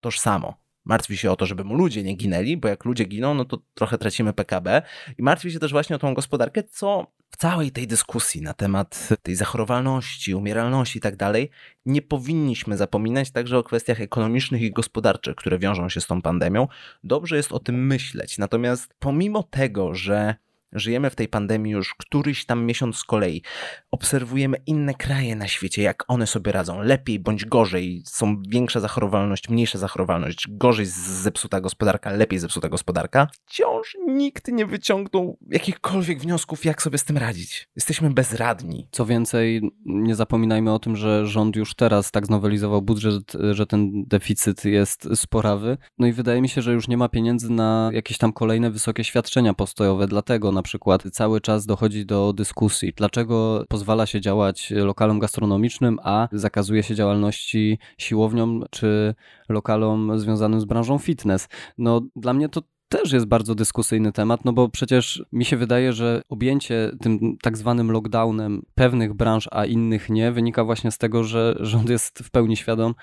[0.00, 3.44] Tożsamo martwi się o to, żeby mu ludzie nie ginęli, bo jak ludzie giną, no
[3.44, 4.82] to trochę tracimy PKB
[5.18, 9.08] i martwi się też właśnie o tą gospodarkę, co w całej tej dyskusji na temat
[9.22, 11.50] tej zachorowalności, umieralności i tak dalej,
[11.86, 16.68] nie powinniśmy zapominać także o kwestiach ekonomicznych i gospodarczych, które wiążą się z tą pandemią.
[17.04, 18.38] Dobrze jest o tym myśleć.
[18.38, 20.34] Natomiast pomimo tego, że
[20.76, 23.42] Żyjemy w tej pandemii już któryś tam miesiąc z kolei.
[23.90, 26.82] Obserwujemy inne kraje na świecie, jak one sobie radzą.
[26.82, 28.02] Lepiej bądź gorzej.
[28.06, 30.46] Są większa zachorowalność, mniejsza zachorowalność.
[30.48, 33.28] Gorzej zepsuta gospodarka, lepiej zepsuta gospodarka.
[33.46, 37.68] Wciąż nikt nie wyciągnął jakichkolwiek wniosków, jak sobie z tym radzić.
[37.76, 38.88] Jesteśmy bezradni.
[38.90, 44.04] Co więcej, nie zapominajmy o tym, że rząd już teraz tak znowelizował budżet, że ten
[44.06, 45.78] deficyt jest sporawy.
[45.98, 49.04] No i wydaje mi się, że już nie ma pieniędzy na jakieś tam kolejne wysokie
[49.04, 50.06] świadczenia postojowe.
[50.06, 56.28] Dlatego na przykład cały czas dochodzi do dyskusji, dlaczego pozwala się działać lokalom gastronomicznym, a
[56.32, 59.14] zakazuje się działalności siłowniom czy
[59.48, 61.48] lokalom związanym z branżą fitness.
[61.78, 65.92] No dla mnie to też jest bardzo dyskusyjny temat, no bo przecież mi się wydaje,
[65.92, 71.24] że objęcie tym tak zwanym lockdownem pewnych branż, a innych nie, wynika właśnie z tego,
[71.24, 72.94] że rząd jest w pełni świadom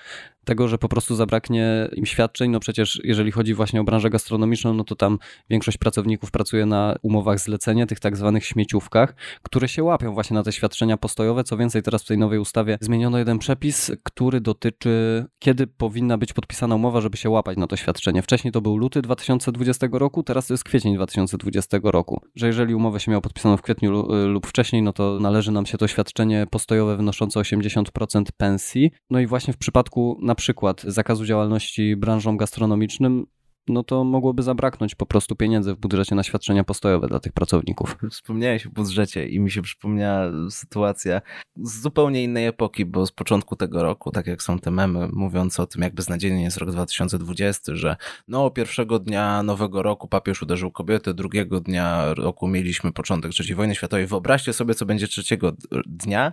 [0.44, 2.50] tego, że po prostu zabraknie im świadczeń.
[2.50, 5.18] No przecież jeżeli chodzi właśnie o branżę gastronomiczną, no to tam
[5.50, 10.42] większość pracowników pracuje na umowach zlecenia, tych tak zwanych śmieciówkach, które się łapią właśnie na
[10.42, 11.44] te świadczenia postojowe.
[11.44, 16.32] Co więcej, teraz w tej nowej ustawie zmieniono jeden przepis, który dotyczy, kiedy powinna być
[16.32, 18.22] podpisana umowa, żeby się łapać na to świadczenie.
[18.22, 22.20] Wcześniej to był luty 2020 roku, teraz to jest kwiecień 2020 roku.
[22.34, 25.78] Że jeżeli umowę się miało podpisaną w kwietniu lub wcześniej, no to należy nam się
[25.78, 28.90] to świadczenie postojowe wynoszące 80% pensji.
[29.10, 33.26] No i właśnie w przypadku na przykład zakazu działalności branżom gastronomicznym,
[33.68, 37.96] no to mogłoby zabraknąć po prostu pieniędzy w budżecie na świadczenia postojowe dla tych pracowników.
[38.10, 41.20] Wspomniałeś o budżecie i mi się przypomniała sytuacja
[41.56, 45.62] z zupełnie innej epoki, bo z początku tego roku, tak jak są te memy mówiące
[45.62, 47.96] o tym, jak beznadziejny jest rok 2020, że
[48.28, 53.74] no pierwszego dnia nowego roku papież uderzył kobiety, drugiego dnia roku mieliśmy początek III wojny
[53.74, 54.06] światowej.
[54.06, 55.52] Wyobraźcie sobie, co będzie trzeciego
[55.86, 56.32] dnia.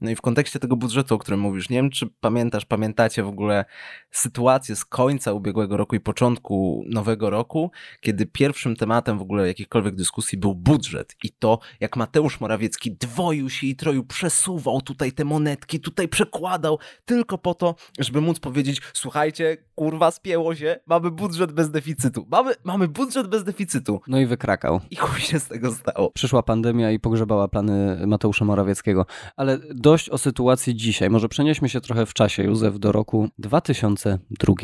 [0.00, 3.28] No i w kontekście tego budżetu, o którym mówisz, nie wiem, czy pamiętasz, pamiętacie w
[3.28, 3.64] ogóle
[4.10, 9.94] sytuację z końca ubiegłego roku i początku nowego roku, kiedy pierwszym tematem w ogóle jakichkolwiek
[9.94, 15.24] dyskusji był budżet i to, jak Mateusz Morawiecki dwoił się i troju, przesuwał tutaj te
[15.24, 21.52] monetki, tutaj przekładał, tylko po to, żeby móc powiedzieć, słuchajcie, kurwa, spięło się, mamy budżet
[21.52, 22.26] bez deficytu.
[22.30, 24.00] Mamy, mamy budżet bez deficytu.
[24.08, 24.80] No i wykrakał.
[24.90, 26.10] I chuj się z tego stało.
[26.10, 29.06] Przyszła pandemia i pogrzebała plany Mateusza Morawieckiego.
[29.36, 31.10] Ale dość o sytuacji dzisiaj.
[31.10, 34.54] Może przenieśmy się trochę w czasie, Józef, do roku 2002.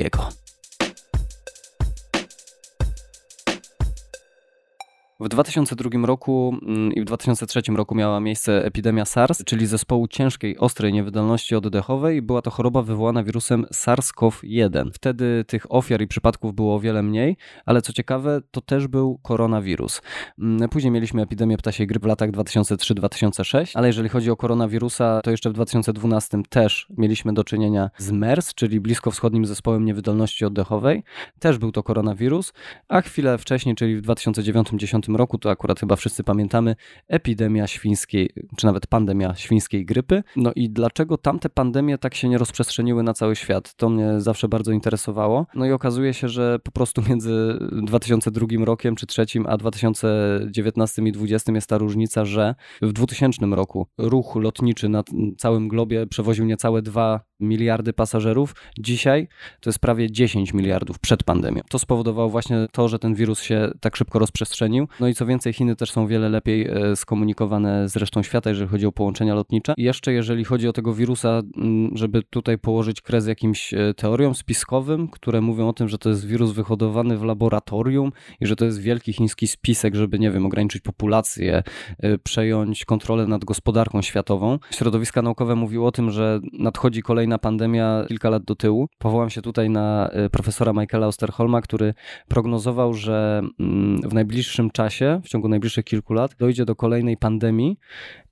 [5.24, 10.58] W 2002 roku mm, i w 2003 roku miała miejsce epidemia SARS, czyli zespołu ciężkiej,
[10.58, 12.22] ostrej niewydolności oddechowej.
[12.22, 14.90] Była to choroba wywołana wirusem SARS-CoV-1.
[14.92, 19.18] Wtedy tych ofiar i przypadków było o wiele mniej, ale co ciekawe, to też był
[19.22, 20.02] koronawirus.
[20.38, 25.30] Mm, później mieliśmy epidemię ptasiej grypy w latach 2003-2006, ale jeżeli chodzi o koronawirusa, to
[25.30, 31.04] jeszcze w 2012 też mieliśmy do czynienia z MERS, czyli bliskowschodnim zespołem niewydolności oddechowej.
[31.38, 32.52] Też był to koronawirus,
[32.88, 36.76] a chwilę wcześniej, czyli w 2009-2010 roku, to akurat chyba wszyscy pamiętamy,
[37.08, 40.22] epidemia świńskiej, czy nawet pandemia świńskiej grypy.
[40.36, 43.74] No i dlaczego tamte pandemie tak się nie rozprzestrzeniły na cały świat?
[43.74, 45.46] To mnie zawsze bardzo interesowało.
[45.54, 51.12] No i okazuje się, że po prostu między 2002 rokiem czy trzecim, a 2019 i
[51.12, 55.02] 2020 jest ta różnica, że w 2000 roku ruch lotniczy na
[55.38, 58.54] całym globie przewoził niecałe 2 miliardy pasażerów.
[58.78, 59.28] Dzisiaj
[59.60, 61.60] to jest prawie 10 miliardów przed pandemią.
[61.70, 64.88] To spowodowało właśnie to, że ten wirus się tak szybko rozprzestrzenił.
[65.00, 68.68] No i co więcej, Chiny też są wiele lepiej e, skomunikowane z resztą świata, jeżeli
[68.68, 69.74] chodzi o połączenia lotnicze.
[69.76, 74.34] I jeszcze jeżeli chodzi o tego wirusa, mm, żeby tutaj położyć kres jakimś e, teoriom
[74.34, 78.64] spiskowym, które mówią o tym, że to jest wirus wyhodowany w laboratorium i że to
[78.64, 81.62] jest wielki chiński spisek, żeby, nie wiem, ograniczyć populację,
[81.98, 84.58] e, przejąć kontrolę nad gospodarką światową.
[84.70, 88.88] Środowiska naukowe mówiły o tym, że nadchodzi kolejna pandemia kilka lat do tyłu.
[88.98, 91.94] Powołam się tutaj na profesora Michaela Osterholma, który
[92.28, 97.78] prognozował, że mm, w najbliższym czasie, w ciągu najbliższych kilku lat, dojdzie do kolejnej pandemii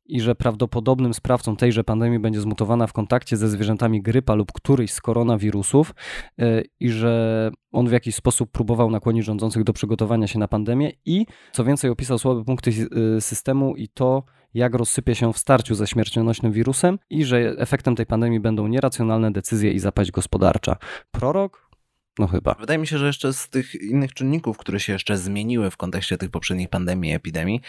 [0.06, 4.92] i że prawdopodobnym sprawcą tejże pandemii będzie zmutowana w kontakcie ze zwierzętami grypa lub któryś
[4.92, 5.94] z koronawirusów
[6.38, 10.92] e, i że on w jakiś sposób próbował nakłonić rządzących do przygotowania się na pandemię
[11.04, 15.74] i co więcej opisał słabe punkty e, systemu i to, jak rozsypie się w starciu
[15.74, 20.76] ze śmiercionośnym wirusem i że efektem tej pandemii będą nieracjonalne decyzje i zapaść gospodarcza.
[21.10, 21.71] Prorok
[22.18, 22.54] no chyba.
[22.54, 26.18] Wydaje mi się, że jeszcze z tych innych czynników, które się jeszcze zmieniły w kontekście
[26.18, 27.60] tych poprzednich pandemii i epidemii,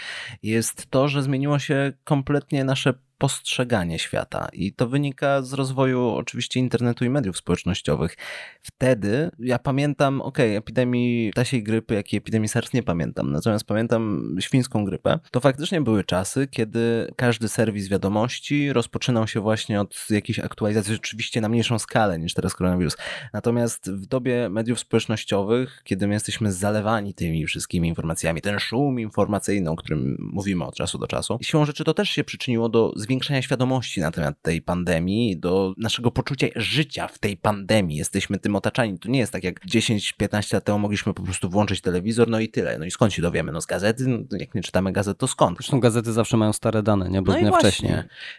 [0.43, 4.47] jest to, że zmieniło się kompletnie nasze postrzeganie świata.
[4.53, 8.17] I to wynika z rozwoju oczywiście internetu i mediów społecznościowych.
[8.61, 14.35] Wtedy ja pamiętam, ok, epidemii ptasiej grypy, jak i epidemii SARS nie pamiętam, natomiast pamiętam
[14.39, 15.19] świńską grypę.
[15.31, 21.41] To faktycznie były czasy, kiedy każdy serwis wiadomości rozpoczynał się właśnie od jakiejś aktualizacji, oczywiście
[21.41, 22.97] na mniejszą skalę niż teraz koronawirus.
[23.33, 29.69] Natomiast w dobie mediów społecznościowych, kiedy my jesteśmy zalewani tymi wszystkimi informacjami, ten szum informacyjny,
[29.69, 33.12] o którym mówimy od czasu do czasu, siłą rzeczy to też się przyczyniło do zwiększenia
[33.13, 37.97] zwiększenia świadomości na temat tej pandemii, do naszego poczucia życia w tej pandemii.
[37.97, 38.99] Jesteśmy tym otaczani.
[38.99, 42.49] To nie jest tak jak 10-15 lat temu mogliśmy po prostu włączyć telewizor, no i
[42.49, 42.77] tyle.
[42.79, 43.51] No i skąd się dowiemy?
[43.51, 44.07] No z gazety?
[44.07, 45.57] No, jak nie czytamy gazet, to skąd?
[45.57, 47.21] Zresztą gazety zawsze mają stare dane, nie?
[47.21, 47.93] Bo no dnia wcześniej.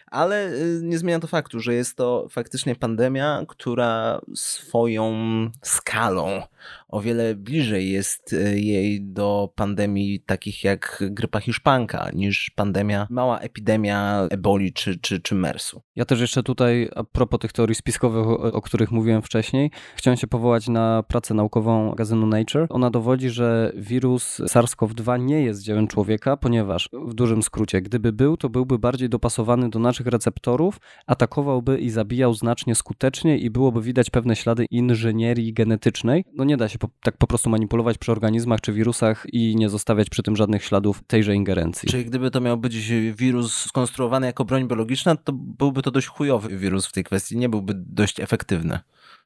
[0.07, 5.15] Ale y, nie zmienia to faktu, że jest to faktycznie pandemia, która swoją
[5.61, 6.41] skalą
[6.87, 13.39] o wiele bliżej jest e, jej do pandemii takich jak grypa hiszpanka, niż pandemia, mała
[13.39, 15.81] epidemia eboli czy, czy, czy MERS-u.
[15.95, 20.27] Ja też jeszcze tutaj, a propos tych teorii spiskowych, o, których mówiłem wcześniej, chciałem się
[20.27, 22.67] powołać na pracę naukową magazynu Nature.
[22.69, 28.37] Ona dowodzi, że wirus SARS-CoV-2 nie jest dziełem człowieka, ponieważ w dużym skrócie, gdyby był,
[28.37, 34.09] to byłby bardziej dopasowany do naszych receptorów, atakowałby i zabijał znacznie skuteczniej i byłoby widać
[34.09, 36.25] pewne ślady inżynierii genetycznej.
[36.33, 39.69] No nie da się po, tak po prostu manipulować przy organizmach czy wirusach i nie
[39.69, 41.89] zostawiać przy tym żadnych śladów tejże ingerencji.
[41.89, 46.57] Czyli gdyby to miał być wirus skonstruowany jako broń biologiczna, to byłby to dość chujowy
[46.57, 48.79] wirus w tej kwestii, nie byłby dość efektywny.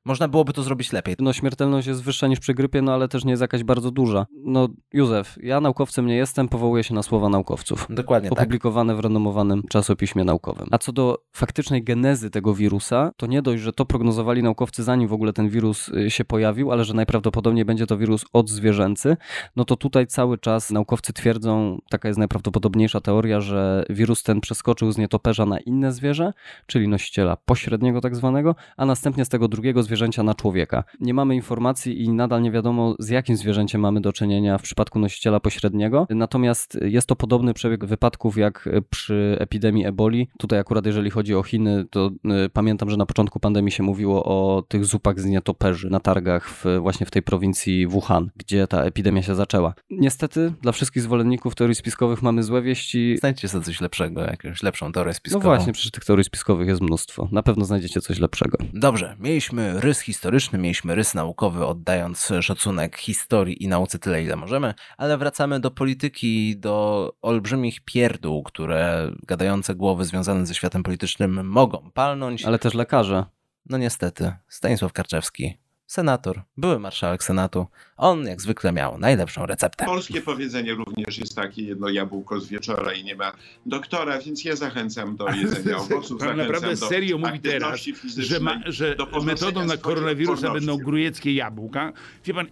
[0.05, 1.15] Można byłoby to zrobić lepiej.
[1.19, 4.25] No śmiertelność jest wyższa niż przy grypie, no ale też nie jest jakaś bardzo duża.
[4.45, 7.87] No Józef, ja naukowcem nie jestem, powołuję się na słowa naukowców.
[7.89, 8.39] Dokładnie tak.
[8.39, 10.67] Opublikowane w renomowanym czasopiśmie naukowym.
[10.71, 15.07] A co do faktycznej genezy tego wirusa, to nie dość, że to prognozowali naukowcy zanim
[15.07, 19.17] w ogóle ten wirus y, się pojawił, ale że najprawdopodobniej będzie to wirus odzwierzęcy,
[19.55, 24.91] no to tutaj cały czas naukowcy twierdzą, taka jest najprawdopodobniejsza teoria, że wirus ten przeskoczył
[24.91, 26.33] z nietoperza na inne zwierzę,
[26.65, 30.83] czyli nosiciela pośredniego tak zwanego, a następnie z tego drugiego zwierzęcia na człowieka.
[30.99, 34.99] Nie mamy informacji i nadal nie wiadomo, z jakim zwierzęciem mamy do czynienia w przypadku
[34.99, 36.07] nosiciela pośredniego.
[36.09, 40.27] Natomiast jest to podobny przebieg wypadków jak przy epidemii eboli.
[40.37, 42.11] Tutaj akurat jeżeli chodzi o Chiny, to
[42.45, 46.49] y, pamiętam, że na początku pandemii się mówiło o tych zupach z nietoperzy na targach
[46.49, 49.73] w, właśnie w tej prowincji Wuhan, gdzie ta epidemia się zaczęła.
[49.89, 53.17] Niestety dla wszystkich zwolenników teorii spiskowych mamy złe wieści.
[53.17, 55.43] Znajdźcie sobie coś lepszego, jakąś lepszą teorię spiskową.
[55.43, 57.29] No właśnie, przecież tych teorii spiskowych jest mnóstwo.
[57.31, 58.57] Na pewno znajdziecie coś lepszego.
[58.73, 64.73] Dobrze, mieliśmy rys historyczny, mieliśmy rys naukowy, oddając szacunek historii i nauce tyle, ile możemy,
[64.97, 71.91] ale wracamy do polityki, do olbrzymich pierdół, które gadające głowy związane ze światem politycznym mogą
[71.93, 72.45] palnąć.
[72.45, 73.25] Ale też lekarze.
[73.69, 75.57] No niestety, Stanisław Karczewski,
[75.89, 77.67] senator, były marszałek Senatu.
[77.97, 79.85] On jak zwykle miał najlepszą receptę.
[79.85, 83.31] Polskie powiedzenie również jest takie, jedno jabłko z wieczora i nie ma
[83.65, 86.19] doktora, więc ja zachęcam do jedzenia owoców.
[86.19, 87.79] Pan naprawdę serio mówi teraz,
[88.17, 91.93] że, ma, że metodą na koronawirusa będą grujeckie jabłka.
[92.25, 92.47] Wie pan,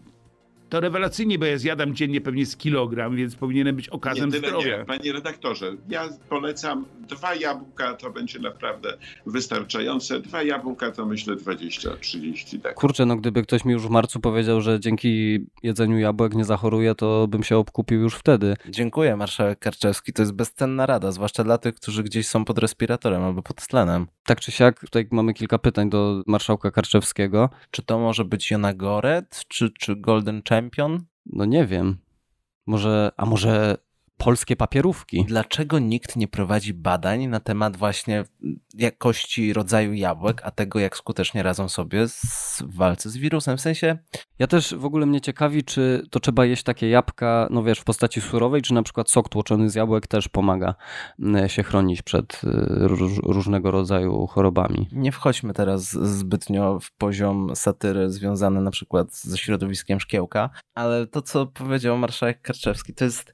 [0.70, 4.78] to rewelacyjnie, bo ja zjadam dziennie pewnie z kilogram, więc powinienem być okazem nie, zdrowia.
[4.78, 4.86] Nie.
[4.86, 10.20] Panie redaktorze, ja polecam dwa jabłka, to będzie naprawdę wystarczające.
[10.20, 12.62] Dwa jabłka to myślę 20-30.
[12.62, 12.76] Tak.
[12.76, 16.96] Kurczę, no gdyby ktoś mi już w marcu powiedział, że dzięki jedzeniu jabłek nie zachoruje,
[16.96, 18.56] to bym się obkupił już wtedy.
[18.70, 20.14] Dziękuję, marszałek Karczewski.
[20.14, 24.08] To jest bezcenna rada, zwłaszcza dla tych, którzy gdzieś są pod respiratorem albo pod tlenem.
[24.28, 27.50] Tak czy siak, tutaj mamy kilka pytań do marszałka Karczewskiego.
[27.72, 31.06] Czy to może być Jona Goret, czy, czy Golden Champion?
[31.26, 31.98] No nie wiem.
[32.66, 33.78] Może, a może
[34.18, 35.26] polskie papierówki.
[35.28, 38.24] Dlaczego nikt nie prowadzi badań na temat właśnie
[38.74, 43.58] jakości rodzaju jabłek, a tego, jak skutecznie radzą sobie z walce z wirusem?
[43.58, 43.98] W sensie.
[44.40, 47.84] Ja też w ogóle mnie ciekawi, czy to trzeba jeść takie jabłka, no wiesz, w
[47.84, 50.76] postaci surowej, czy na przykład sok tłoczony z jabłek też pomaga
[51.48, 54.88] się chronić przed róż, różnego rodzaju chorobami.
[54.92, 61.22] Nie wchodźmy teraz zbytnio w poziom satyry związany na przykład ze środowiskiem szkiełka, ale to,
[61.22, 63.34] co powiedział marszałek Karczewski, to jest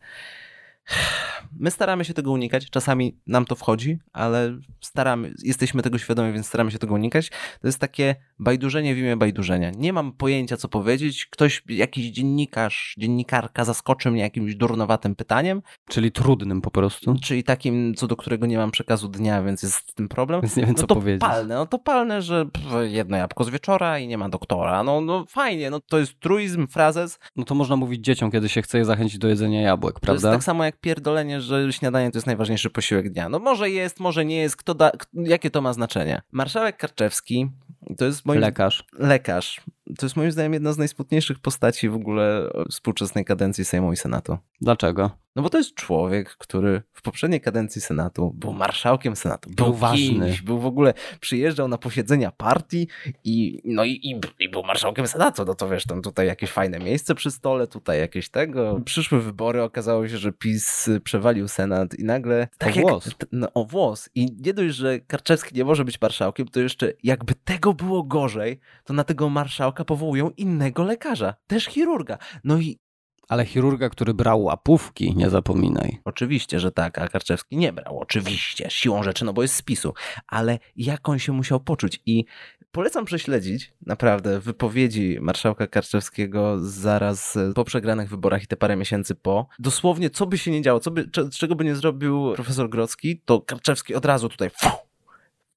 [1.60, 6.48] My staramy się tego unikać, czasami nam to wchodzi, ale staramy, jesteśmy tego świadomi, więc
[6.48, 7.30] staramy się tego unikać.
[7.62, 9.72] To jest takie bajdurzenie w imię bajdurzenia.
[9.72, 11.26] Nie mam pojęcia, co powiedzieć.
[11.26, 15.62] Ktoś, jakiś dziennikarz, dziennikarka zaskoczy mnie jakimś durnowatym pytaniem.
[15.89, 17.15] Czyli trudnym po prostu.
[17.24, 20.41] Czyli takim, co do którego nie mam przekazu dnia, więc jest z tym problem.
[20.41, 21.22] Więc nie wiem, no co to powiedzieć.
[21.22, 22.46] palne, no to palne, że
[22.82, 24.84] jedno jabłko z wieczora i nie ma doktora.
[24.84, 27.19] No, no fajnie, no to jest truizm, frazes.
[27.36, 30.22] No to można mówić dzieciom, kiedy się chce je zachęcić do jedzenia jabłek, prawda?
[30.22, 33.29] To jest tak samo jak pierdolenie, że śniadanie to jest najważniejszy posiłek dnia.
[33.29, 36.21] No może jest, może nie jest, kto da, jakie to ma znaczenie.
[36.31, 37.49] Marszałek Karczewski
[37.98, 38.41] to jest moim...
[38.41, 38.84] Lekarz.
[39.00, 39.62] Lekarz.
[39.98, 44.38] To jest moim zdaniem jedna z najsmutniejszych postaci w ogóle współczesnej kadencji Sejmu i Senatu.
[44.62, 45.12] Dlaczego?
[45.36, 49.50] No bo to jest człowiek, który w poprzedniej kadencji Senatu był marszałkiem Senatu.
[49.50, 50.26] Był, był ważny.
[50.26, 52.88] Kimś, był w ogóle, przyjeżdżał na posiedzenia partii
[53.24, 55.46] i, no i, i, i, był marszałkiem Senatu.
[55.46, 58.82] No to wiesz, tam tutaj jakieś fajne miejsce przy stole, tutaj jakieś tego.
[58.86, 62.48] Przyszły wybory, okazało się, że PiS przewalił Senat i nagle...
[62.58, 63.06] Tak o włos.
[63.06, 64.10] Jak, no, o włos.
[64.15, 68.59] I nie dość, że Karczewski nie może być marszałkiem, to jeszcze jakby tego było gorzej,
[68.83, 72.17] to na tego marszałka powołują innego lekarza, też chirurga.
[72.43, 72.79] No i
[73.27, 75.99] ale chirurga, który brał łapówki, nie zapominaj.
[76.05, 79.93] Oczywiście, że tak, a Karczewski nie brał, oczywiście, siłą rzeczy, no bo jest z PiSu.
[80.27, 82.01] Ale jak on się musiał poczuć?
[82.05, 82.25] I
[82.71, 89.47] polecam prześledzić naprawdę wypowiedzi marszałka Karczewskiego zaraz po przegranych wyborach i te parę miesięcy po.
[89.59, 93.41] Dosłownie, co by się nie działo, co by, czego by nie zrobił profesor Grocki, to
[93.41, 94.49] Karczewski od razu tutaj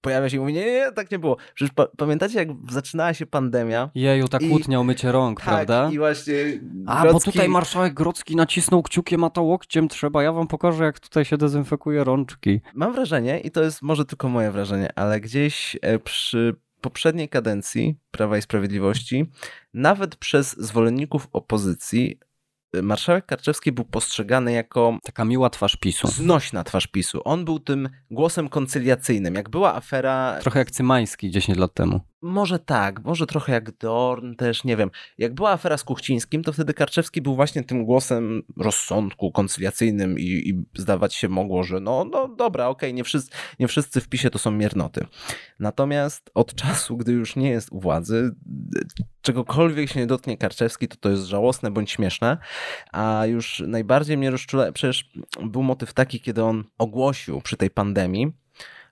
[0.01, 1.37] pojawia się i mówi, nie, nie, tak nie było.
[1.55, 3.91] Przecież pa pamiętacie, jak zaczynała się pandemia?
[3.95, 5.91] Jeju, ta kłótnia o mycie rąk, tak, prawda?
[5.93, 6.35] i właśnie
[6.87, 7.27] A, Grodzki...
[7.27, 10.23] bo tutaj marszałek Grodzki nacisnął kciukiem, a to łokciem trzeba.
[10.23, 12.61] Ja wam pokażę, jak tutaj się dezynfekuje rączki.
[12.75, 17.97] Mam wrażenie, i to jest może tylko moje wrażenie, ale gdzieś e, przy poprzedniej kadencji
[18.11, 19.31] Prawa i Sprawiedliwości,
[19.75, 22.19] nawet przez zwolenników opozycji,
[22.83, 26.09] marszałek Karczewski był postrzegany jako taka miła twarz PiSu.
[26.09, 27.21] Znośna twarz PiSu.
[27.25, 29.35] On był tym głosem koncyliacyjnym.
[29.35, 30.39] Jak była afera.
[30.41, 32.01] Trochę jak Cymański 10 lat temu.
[32.23, 34.91] Może tak, może trochę jak Dorn też, nie wiem.
[35.19, 40.23] Jak była afera z Kuchcińskim, to wtedy Karczewski był właśnie tym głosem rozsądku, koncyliacyjnym i,
[40.23, 44.09] i zdawać się mogło, że no, no dobra, okej, okay, nie, wszyscy, nie wszyscy w
[44.09, 45.07] PiSie to są miernoty.
[45.61, 48.35] Natomiast od czasu, gdy już nie jest u władzy,
[49.21, 52.39] czegokolwiek się nie dotknie Karczewski, to to jest żałosne bądź śmieszne,
[52.93, 55.11] a już najbardziej mnie rozczula, przecież
[55.43, 58.33] był motyw taki, kiedy on ogłosił przy tej pandemii,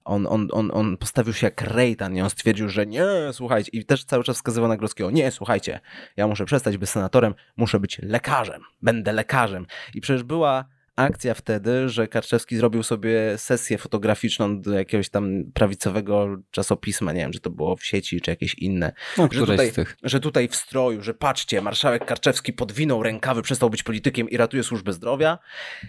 [0.05, 3.85] on, on, on, on postawił się jak Rejtan i on stwierdził, że nie, słuchajcie, i
[3.85, 5.81] też cały czas wskazywał na Grodzkiego, nie, słuchajcie,
[6.17, 9.67] ja muszę przestać być senatorem, muszę być lekarzem, będę lekarzem.
[9.95, 10.65] I przecież była
[10.97, 17.33] akcja wtedy, że Karczewski zrobił sobie sesję fotograficzną do jakiegoś tam prawicowego czasopisma, nie wiem,
[17.33, 18.93] czy to było w sieci, czy jakieś inne.
[19.19, 23.83] No, że, tutaj, że tutaj w stroju, że patrzcie, marszałek Karczewski podwinął rękawy, przestał być
[23.83, 25.39] politykiem i ratuje służbę zdrowia,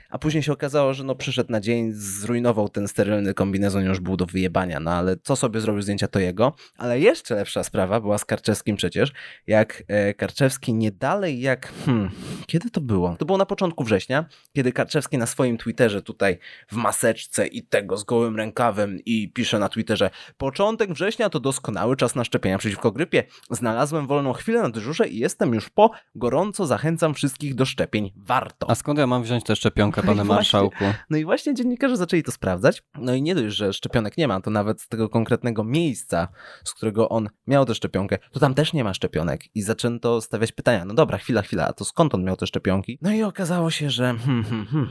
[0.09, 4.17] a później się okazało, że no przyszedł na dzień, zrujnował ten sterylny kombinezon, już był
[4.17, 6.55] do wyjebania, no ale co sobie zrobił zdjęcia, to jego.
[6.77, 9.11] Ale jeszcze lepsza sprawa była z Karczewskim przecież,
[9.47, 12.11] jak e, Karczewski nie dalej jak, hmm,
[12.47, 13.15] kiedy to było?
[13.19, 17.97] To było na początku września, kiedy Karczewski Na swoim Twitterze tutaj w maseczce i tego
[17.97, 22.91] z gołym rękawem i pisze na Twitterze początek września to doskonały czas na szczepienia przeciwko
[22.91, 23.23] grypie.
[23.49, 25.91] Znalazłem wolną chwilę na dyżurze i jestem już po.
[26.15, 28.11] Gorąco zachęcam wszystkich do szczepień.
[28.15, 28.69] Warto.
[28.69, 30.83] A skąd ja mam wziąć tę szczepionkę, no panie marszałku?
[31.09, 32.83] No i właśnie dziennikarze zaczęli to sprawdzać.
[32.97, 36.27] No i nie dość, że szczepionek nie ma, to nawet z tego konkretnego miejsca,
[36.63, 39.55] z którego on miał tę szczepionkę, to tam też nie ma szczepionek.
[39.55, 40.85] I zaczęto stawiać pytania.
[40.85, 42.97] No dobra, chwila, chwila, a to skąd on miał te szczepionki?
[43.01, 44.84] No i okazało się, że hmm, hmm, hmm,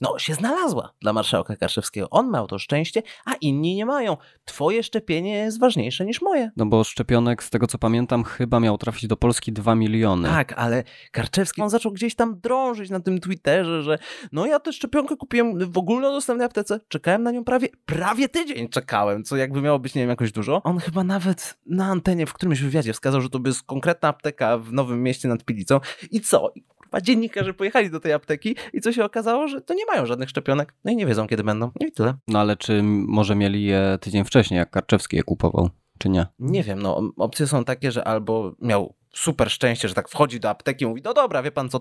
[0.00, 2.10] no się znalazła dla marszałka Karszewskiego.
[2.10, 4.16] On miał to szczęście, a inni nie mają.
[4.44, 6.50] Twoje szczepienie jest ważniejsze niż moje.
[6.56, 10.28] No bo szczepionek, z tego co pamiętam, chyba miał trafić do Polski 2 miliony.
[10.28, 13.98] Tak, ale Karczewski, on zaczął gdzieś tam drążyć na tym Twitterze, że
[14.32, 19.24] no ja tę szczepionkę kupiłem w ogólnodostępnej aptece, czekałem na nią prawie, prawie tydzień czekałem,
[19.24, 20.62] co jakby miało być, nie wiem, jakoś dużo.
[20.62, 24.72] On chyba nawet na antenie w którymś wywiadzie wskazał, że to jest konkretna apteka w
[24.72, 25.80] Nowym Mieście nad Pilicą
[26.10, 26.52] i co?
[26.90, 30.30] A dziennikarze pojechali do tej apteki i co się okazało, że to nie mają żadnych
[30.30, 30.74] szczepionek.
[30.84, 31.70] No i nie wiedzą, kiedy będą.
[31.80, 32.14] No i tyle.
[32.28, 36.26] No ale czy może mieli je tydzień wcześniej, jak Karczewski je kupował, czy nie?
[36.38, 40.50] Nie wiem, no opcje są takie, że albo miał super szczęście, że tak wchodzi do
[40.50, 41.80] apteki i mówi, no dobra, wie pan co,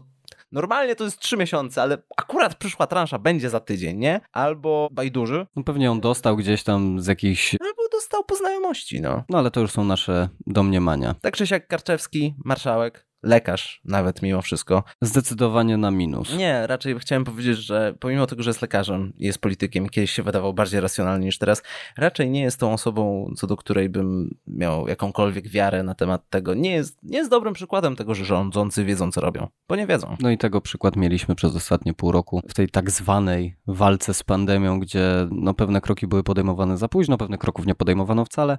[0.52, 4.22] normalnie to jest trzy miesiące, ale akurat przyszła transza będzie za tydzień, nie?
[4.32, 5.48] Albo bajduży.
[5.56, 7.56] No pewnie on dostał gdzieś tam z jakichś...
[7.62, 9.24] Albo dostał po znajomości, no.
[9.30, 11.15] No ale to już są nasze domniemania.
[11.22, 14.84] Tak czy siak Karczewski, marszałek, lekarz nawet mimo wszystko.
[15.02, 16.38] Zdecydowanie na minus.
[16.38, 20.24] Nie, raczej chciałem powiedzieć, że pomimo tego, że jest lekarzem i jest politykiem, kiedyś się
[20.24, 21.64] wydawał bardziej racjonalny niż teraz,
[21.98, 26.54] raczej nie jest tą osobą, co do której bym miał jakąkolwiek wiarę na temat tego.
[26.54, 30.18] Nie jest, nie jest dobrym przykładem tego, że rządzący wiedzą, co robią, bo nie wiedzą.
[30.20, 34.24] No i tego przykład mieliśmy przez ostatnie pół roku w tej tak zwanej walce z
[34.24, 38.58] pandemią, gdzie no, pewne kroki były podejmowane za późno, pewne kroków nie podejmowano wcale.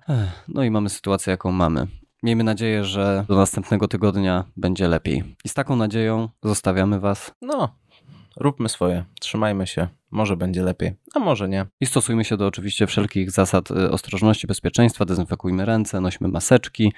[0.48, 1.86] No i mamy sytuację, jaką mamy.
[2.22, 5.36] Miejmy nadzieję, że do następnego tygodnia będzie lepiej.
[5.44, 7.32] I z taką nadzieją zostawiamy Was.
[7.42, 7.78] No,
[8.36, 9.88] róbmy swoje, trzymajmy się.
[10.10, 11.66] Może będzie lepiej, a może nie.
[11.80, 16.92] I stosujmy się do oczywiście wszelkich zasad y, ostrożności, bezpieczeństwa, dezynfekujmy ręce, nośmy maseczki.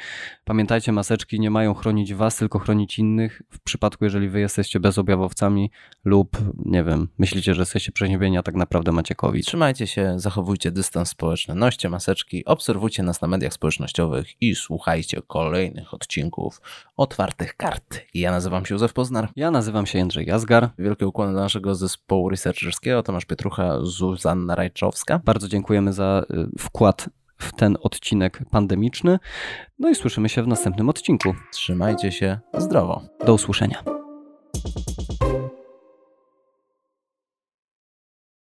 [0.45, 3.43] Pamiętajcie, maseczki nie mają chronić was, tylko chronić innych.
[3.51, 5.71] W przypadku, jeżeli wy jesteście bezobjawowcami
[6.05, 9.47] lub, nie wiem, myślicie, że jesteście przeziębieni, a tak naprawdę macie COVID.
[9.47, 15.95] Trzymajcie się, zachowujcie dystans społeczny, noście maseczki, obserwujcie nas na mediach społecznościowych i słuchajcie kolejnych
[15.95, 16.61] odcinków
[16.97, 18.01] Otwartych Kart.
[18.15, 19.29] Ja nazywam się Józef Poznar.
[19.37, 20.71] Ja nazywam się Jędrzej Jazgar.
[20.79, 25.21] Wielkie ukłony do naszego zespołu researcherskiego Tomasz Pietrucha, Zuzanna Rajczowska.
[25.25, 27.09] Bardzo dziękujemy za y, wkład
[27.39, 29.19] w ten odcinek pandemiczny.
[29.79, 31.35] No i słyszymy się w następnym odcinku.
[31.53, 33.03] Trzymajcie się zdrowo.
[33.27, 33.83] Do usłyszenia.